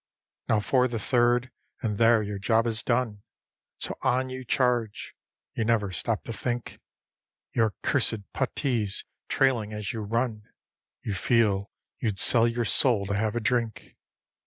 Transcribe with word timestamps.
Now 0.49 0.61
for 0.61 0.87
the 0.87 0.97
third, 0.97 1.51
and 1.83 1.99
there 1.99 2.23
your 2.23 2.39
job 2.39 2.65
is 2.65 2.81
done, 2.81 3.21
SO 3.77 3.95
ON 4.01 4.29
YOU 4.31 4.43
CHARGE. 4.43 5.13
You 5.53 5.63
never 5.63 5.91
stop 5.91 6.23
to 6.23 6.33
think. 6.33 6.81
Your 7.53 7.75
cursed 7.83 8.31
puttee's 8.33 9.05
trailing 9.27 9.73
as 9.73 9.93
you 9.93 10.01
run; 10.01 10.41
You 11.03 11.13
feel 11.13 11.69
you'd 11.99 12.17
sell 12.17 12.47
your 12.47 12.65
soul 12.65 13.05
to 13.05 13.13
have 13.13 13.35
a 13.35 13.39
drink. 13.39 13.95